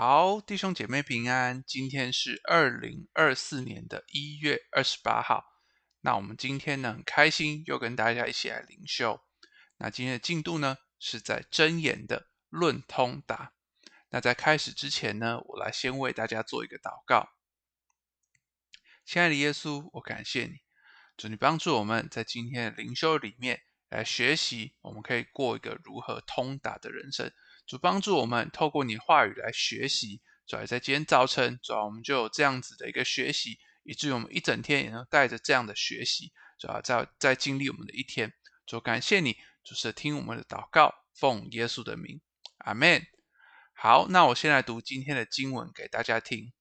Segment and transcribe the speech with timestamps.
[0.00, 1.64] 好，弟兄姐妹平安。
[1.66, 5.44] 今天是二零二四年的一月二十八号。
[6.02, 9.20] 那我们今天呢，很开心又跟大家一起来灵修。
[9.78, 13.54] 那今天的进度呢，是在真言的论通达。
[14.10, 17.30] 那在开始之前呢，我来先为大家做一个祷告。
[19.04, 20.60] 亲爱的耶稣，我感谢你，
[21.16, 27.32] 主你帮助我们在今天的灵修里面来学习，我们可以过一个如何通达的人生。
[27.68, 38.32] 主帮助我们透过你话语来学习，主要在今天早晨，主要我们就有这样子的一个学习，以至于我们一整天也能带着这样的学习，主要在在经历我们的一天。
[38.64, 42.22] 主感谢你，就是听我们的祷告，奉耶稣的名，
[42.64, 43.06] 阿门。
[43.74, 46.54] 好，那我先来读今天的经文给大家听，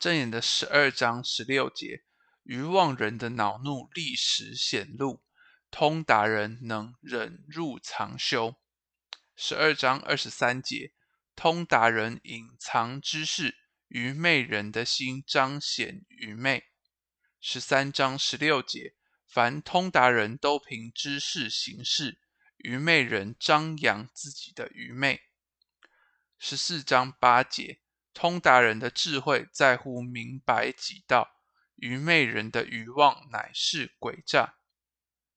[0.00, 2.02] 正言的十二章十六节：
[2.42, 5.22] 愚妄人的恼怒立时显露，
[5.70, 8.56] 通达人能忍辱藏羞。
[9.36, 10.92] 十二章二十三节，
[11.34, 13.56] 通达人隐藏知识，
[13.88, 16.68] 愚昧人的心彰显愚昧。
[17.40, 18.94] 十三章十六节，
[19.26, 22.20] 凡通达人都凭知识行事，
[22.58, 25.22] 愚昧人张扬自己的愚昧。
[26.38, 27.80] 十四章八节，
[28.14, 31.42] 通达人的智慧在乎明白己道，
[31.74, 34.58] 愚昧人的愚妄乃是诡诈。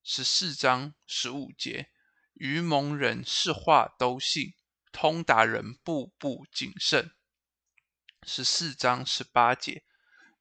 [0.04, 1.90] 十四章十五节。
[2.40, 4.54] 愚蒙人是话都信，
[4.92, 7.12] 通达人步步谨慎。
[8.22, 9.84] 十四章十八节，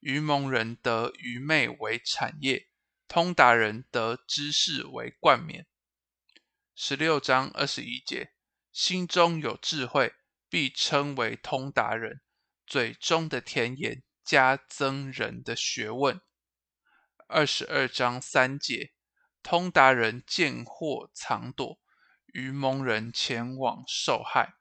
[0.00, 2.68] 愚蒙人得愚昧为产业，
[3.08, 5.66] 通达人得知识为冠冕。
[6.74, 8.34] 十六章二十一节，
[8.70, 10.12] 心中有智慧，
[10.50, 12.20] 必称为通达人，
[12.66, 16.20] 嘴中的甜言加增人的学问。
[17.26, 18.92] 二十二章三节，
[19.42, 21.80] 通达人见祸藏躲。
[22.36, 24.56] 愚蒙人前往受害。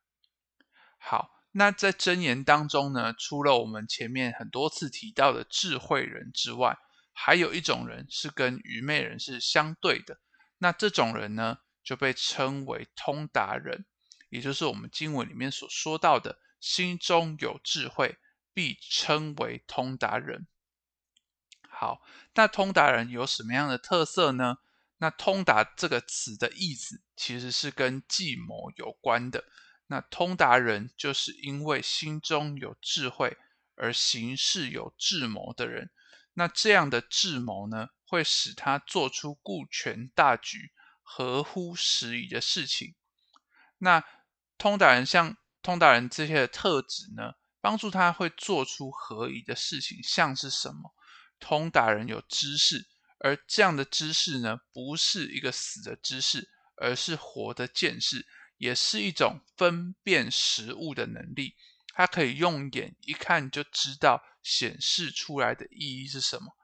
[0.97, 6.77] 好，那在箴言当中呢，除了我们前面很多次提到的智慧人之外，
[7.11, 10.21] 还有一种人是跟愚昧人是相对的。
[10.59, 13.85] 那这种人呢，就被称为通达人，
[14.29, 18.17] 也就是我们经文里面所说到的“心中有智慧，
[18.53, 20.47] 必称为通达人”。
[21.69, 22.01] 好，
[22.35, 24.59] 那通达人有什么样的特色呢？
[24.97, 29.43] 那通达这个词的意思其实是跟计谋有关的。
[29.87, 33.37] 那通达人就是因为心中有智慧
[33.75, 35.91] 而行事有智谋的人。
[36.33, 42.95] 那这样的智谋呢，会使他做出顾全大局、合乎时宜的事情。
[43.77, 44.03] 那
[44.57, 50.95] 通达人像通达人这些的特质呢，帮助他会做出合宜的事情，像是什么？
[51.39, 52.87] 通达人有知识。
[53.25, 56.47] 而这样的知识呢，不是一个死的知识，
[56.77, 58.23] 而是活的见识，
[58.57, 61.55] 也是一种分辨食物的能力。
[61.95, 66.55] 它可以用眼一看就知道显示出来的意义是什么。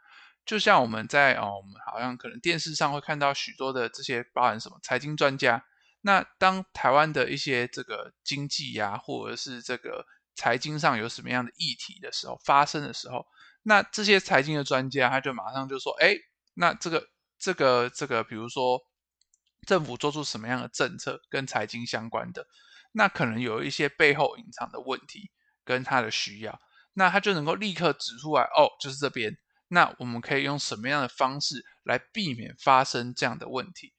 [0.46, 5.66] 就像我们在哦，我们好像可能电视上会看到许多的这些包含什么财经专家。
[6.02, 10.06] 那当台湾的一些这个经济呀、或者是这个
[10.36, 13.26] 财经上有什么样的议题的时候发生的时候，
[13.64, 16.16] 那这些财经的专家他就马上就说：“哎。”
[16.62, 17.08] 那这个
[17.40, 18.80] 这个这个，比如说
[19.66, 22.46] 政府做出什么样的政策跟财经相关的，
[22.92, 25.32] 那可能有一些背后隐藏的问题
[25.66, 26.60] 跟他的需要，
[26.94, 29.40] 那他就能够立刻指出来，哦，就是这边。
[29.70, 33.92] 那我们可以用什么样的方式来避免发生这样的问题？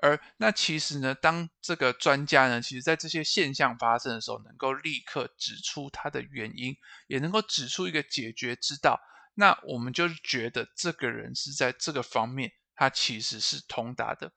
[0.00, 6.76] 而那其实呢，当这个专家呢，其实在这些现象发生的时候，能够立刻指出它的原因，
[7.08, 9.00] 也能够指出一个解决之道。
[9.34, 14.32] 那我们就觉得这个人是在这个方面，他其实是通达的。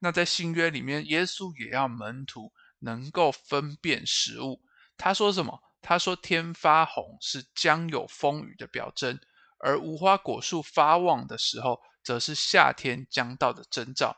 [0.00, 4.62] 那在新约里面，耶稣也要门徒能够分辨食物。
[4.96, 5.60] 他说什么？
[5.82, 9.18] 他说天发红是将有风雨的表征，
[9.58, 14.16] 而无花果树发旺的时候，则是夏天将到的征兆。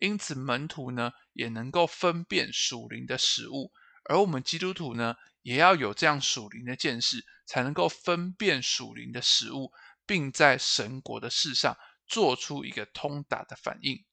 [0.00, 3.72] 因此，门徒呢也能够分辨属灵的食物，
[4.08, 9.72] 而我们基督徒呢，也要有这样属灵的见识，才能够分辨属灵的食物，
[10.06, 11.76] 并在神国的事上
[12.06, 14.04] 做出一个通达的反应。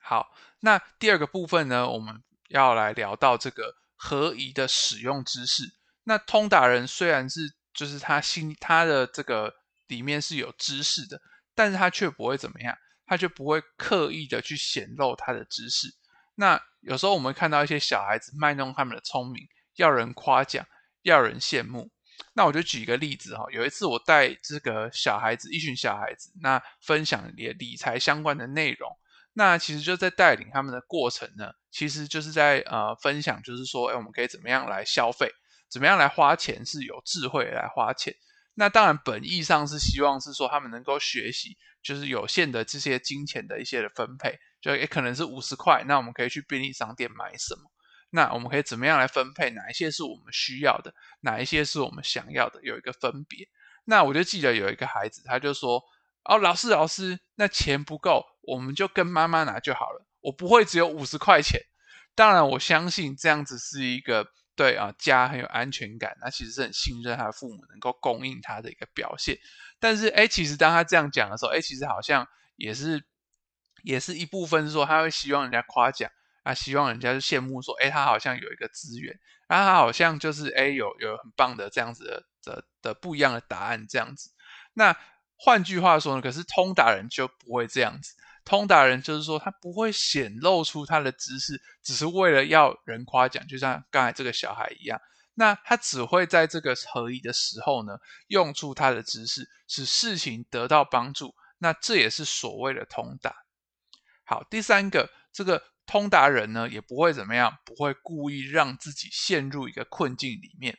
[0.00, 5.64] 好，那第二个部分呢，我们要来聊到这个合宜的使用知识。
[6.04, 9.52] 那通达人虽然是就是他心他的这个
[9.88, 11.20] 里面是有知识的，
[11.54, 15.88] 但是他却不会怎么样，他就不会刻意的去显露他的知识。
[16.36, 19.46] 那有时候我们看到一些小孩子卖弄他们的聪明。
[19.76, 20.66] 要人夸奖，
[21.02, 21.90] 要人羡慕。
[22.32, 28.90] 那我就举一个例子哈，有一次我带这个小孩子，一群小孩子，那分享理理财相关的内容。
[29.34, 35.30] 那其实就在带领他们的过程呢，其实就是在呃分享，就是说，哎，我们可以怎么样来消费，
[35.70, 38.14] 怎么样来花钱是有智慧来花钱。
[38.54, 47.70] 那当然，本意上是希望是说他们能够学习，就是有限的这些金钱的一些的分配，就也可能是五十块，那我们可以去便利商店买什么？
[48.16, 49.50] 那我们可以怎么样来分配？
[49.50, 50.92] 哪一些是我们需要的？
[51.20, 52.60] 哪一些是我们想要的？
[52.62, 53.46] 有一个分别。
[53.84, 55.84] 那我就记得有一个孩子，他就说
[56.24, 61.60] ：“哦，老师，老师，那钱不够，我们就跟妈妈拿就好了，我不会只有五十块钱。”
[62.16, 64.32] 当然，我相信这样子是一个。
[64.56, 69.38] 对啊，家很有安全感，那其实是很信任他的父母能够供应他的一个表现。
[69.78, 72.26] 但是，哎，其实当他这样讲的时候，哎，其实好像
[72.56, 73.04] 也是，
[73.82, 76.10] 也是一部分说他会希望人家夸奖
[76.46, 84.30] 啊，希望人家就羡慕说，哎，他好像有一个资源，啊，他好像就是哎有有很棒的这样子的的的不一样的答案这样子。
[84.74, 84.96] 那
[85.34, 88.14] 换句话说呢，可是通达人就不会这样子。
[88.44, 95.00] 通达人就是说，他不会显露出他的知识，只是为了要人夸奖，就像刚才这个小孩一样。
[95.34, 101.34] 那他只会在这个合一的时候呢，用出他的知识，使事情得到帮助。
[101.58, 103.34] 那这也是所谓的通达。
[104.24, 110.76] 好，第三个，这个通达人呢，也不会怎么样，不会故意让自己陷入一个困境里面。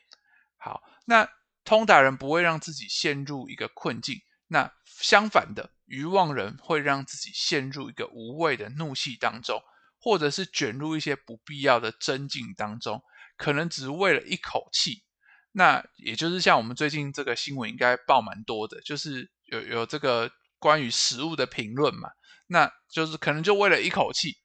[0.58, 1.28] 好，那
[1.64, 4.20] 通达人不会让自己陷入一个困境。
[4.48, 9.62] 那相反的，愚妄人会让自己陷入一个无谓的怒气当中，
[9.98, 13.02] 或者是卷入一些不必要的争竞当中，
[13.36, 15.04] 可能只是为了一口气。
[15.52, 22.10] 那也就是像我们最近这个新闻应该报蛮多的，就是有有这个关于食物的评论嘛，
[22.46, 24.36] 那就是可能就为了一口气，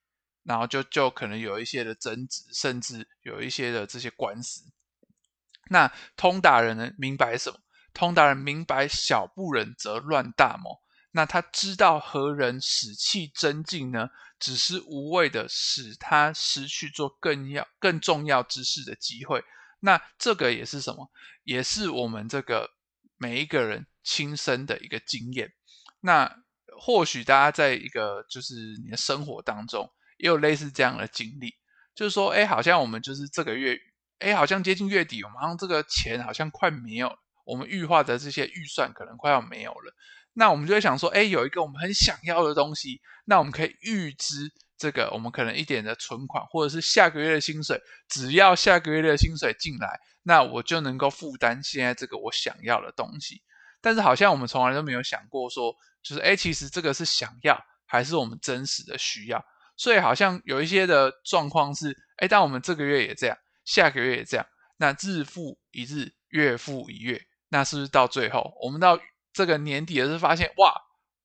[0.44, 4.64] 然后就就可能有一些的争执，甚至有一些的这些官司。
[5.70, 7.60] 那通达人呢，明白什么？
[7.94, 10.82] 通达人明白小不忍则乱大谋，
[11.12, 14.10] 那他知道何人使气争竞呢？
[14.40, 19.42] 只是无谓的使他失去做更要更重要之事的机会。
[19.80, 21.10] 那这个也是什么？
[21.46, 22.72] 也是我们这个
[23.16, 25.54] 每一个人亲身的一个经验。
[26.02, 26.44] 那
[26.78, 31.54] 或许大家在一个就是你的生活当中也有类似这样的经历，
[31.96, 33.78] 就是说，哎，好像我们就是这个月，
[34.20, 37.18] 哎，好像接近月底，我们好像这个钱好像快没有了。
[37.46, 39.94] 我们预划的这些预算可能快要没有了，
[40.32, 53.42] 那我们就会想说，哎，有一个我们很想要的东西，那我们可以预支这个我们可能一点的存款，或者是下个月的薪水，只要下个月的薪水进来，那我就能够负担现在这个我想要的东西。
[53.82, 59.44] 但是好像我们从来都没有想过说，就是哎，其实这个是想要还是我们真实的需要？
[59.76, 64.46] 所以好像有一些的状况是，哎，当我们这个月也这样，下个月也这样，
[64.78, 67.22] 那日复一日，月复一月。
[67.50, 69.00] 那是不是到最后，我们到
[69.32, 70.74] 这个年底的时候发现，哇，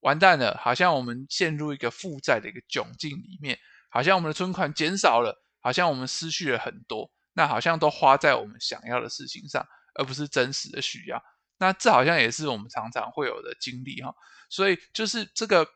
[0.01, 3.59] 完蛋了，好像我们陷入一个负债的一个窘境里面，
[3.91, 11.19] 好像我们的存款减少了，好像我们失去了很多，那好像都花在我们想要的事情上，而不是真实的需要。
[11.59, 14.15] 那这好像也是我们常常会有的经历哈。
[14.51, 15.67] 所以就是这个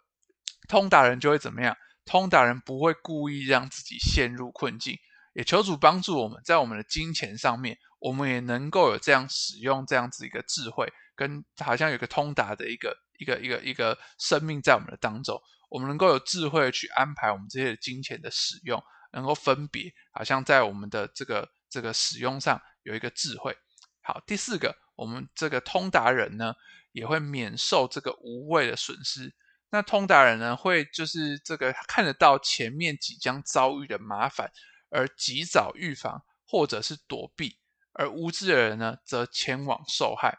[0.69, 1.75] 通达人就会怎么样？
[2.05, 4.99] 通达人不会故意让自己陷入困境，
[5.35, 7.79] 也求主帮助我们在我们的金钱上面。
[8.01, 18.83] 我们也能够有这样使用这样子一个智慧，跟好像有个通达的一个一个一个一个生命在我们的当中，我们能够有智慧去安排我们这些金钱的使用，
[19.13, 23.57] 能够分别，好像在我们的这个这个使用上有一个智慧。
[24.01, 26.53] 好，第四个，我们这个通达人呢，
[26.91, 29.33] 也会免受这个无谓的损失。
[29.73, 34.53] 那通达人呢，会就是这个看得到前面即将遭遇的麻烦，
[34.91, 37.57] 而及早预防或者是躲避。
[37.95, 40.39] 而无知的人呢，则前往受害。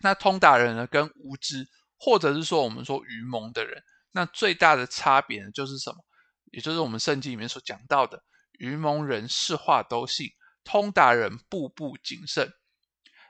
[0.00, 5.96] 那通达人呢，跟无知，或者是说我们说愚蒙的人，那最大的差别呢，就是什么？
[6.52, 8.22] 也就是我们圣经里面所讲到的，
[8.52, 10.28] 愚蒙人事话都信，
[10.62, 12.52] 通达人步步谨慎。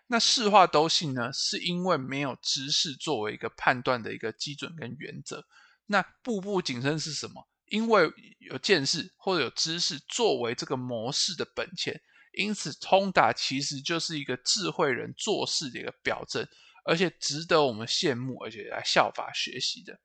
[0.09, 5.45] 那事话都信呢，是因为没有知识作为一个判断的一个基准跟原则。
[5.87, 7.49] 那步步谨慎是什么？
[7.67, 12.01] 因为有见识或者有知识作为这个模式的本钱。
[12.33, 16.47] 因此，通达其实就是一个智慧人做事的一个表征，
[16.85, 19.99] 而且值得我们羡慕，而且来效法学习的。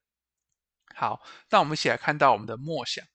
[0.96, 3.06] 好，那我们一起来看到我们的默想。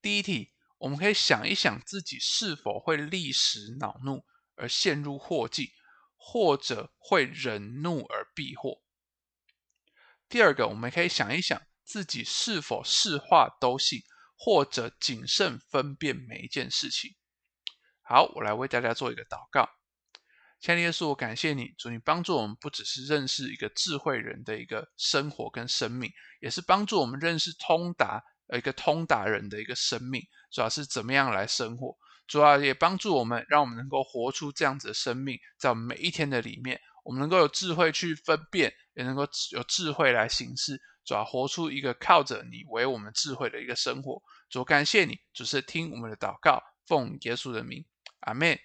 [0.00, 4.24] 第一题，我们可以想一想自己是否会立时恼怒
[4.56, 5.68] 而陷入祸境，
[6.24, 8.80] 或者会忍怒而避祸。
[10.28, 14.00] 第二个，我们可以想一想自己是否事话都信，
[14.36, 17.16] 或者谨慎分辨每一件事情。
[18.02, 19.68] 好，我来为大家做一个祷告。
[20.60, 26.08] 亲爱的耶稣，我感谢你，主你帮助我们，不只是认识一个智慧人的一个生活跟生命，
[26.40, 44.22] 也是帮助我们认识通达呃一个通达人的一个生命，主要是怎么样来生活，主要也帮助我们，让我们能够活出这样子的生命，在我们每一天的里面，我们能够有智慧去分辨，也能够有智慧来行事，主要活出一个靠着你为我们智慧的一个生活。
[44.48, 47.84] 主感谢你，主是听我们的祷告，奉耶稣的名，
[48.20, 48.58] 阿门。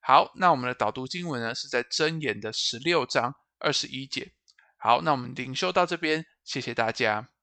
[0.00, 4.32] 好，那我们的导读经文呢，是在箴言的十六章二十一节。
[4.76, 7.33] 好，那我们领修到这边，谢谢大家。